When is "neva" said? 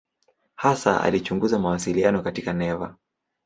2.53-2.95